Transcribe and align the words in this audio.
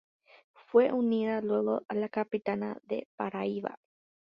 Fue 0.71 0.91
unida 0.91 1.41
luego 1.41 1.83
a 1.87 1.93
la 1.93 2.09
capitanía 2.09 2.75
de 2.87 3.07
Paraíba. 3.15 3.77